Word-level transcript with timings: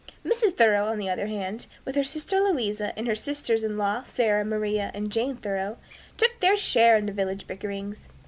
Mrs. 0.25 0.57
Thoreau, 0.57 0.85
on 0.87 0.97
the 0.97 1.11
other 1.11 1.27
hand, 1.27 1.67
with 1.85 1.93
her 1.95 2.03
sister 2.03 2.39
Louisa 2.39 2.91
and 2.97 3.05
her 3.05 3.13
sisters 3.13 3.63
in 3.63 3.77
law, 3.77 4.01
Sarah, 4.01 4.43
Maria, 4.43 4.89
and 4.95 5.11
Jane 5.11 5.37
Thoreau, 5.37 5.77
took 6.17 6.39
their 6.39 6.57
share 6.57 6.97
in 6.97 7.05
the 7.05 7.11
village 7.11 7.45
bickerings. 7.45 8.09